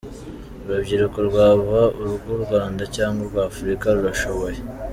Urubyiruko 0.67 1.17
rwaba 1.29 1.79
urw’u 2.01 2.37
Rwanda 2.43 2.83
cg 2.93 3.13
urwa 3.23 3.41
Africa 3.51 3.85
rurashoboye.” 3.95 4.59